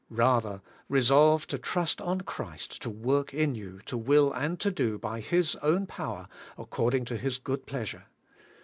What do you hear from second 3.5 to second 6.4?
you to will and to do hy His own power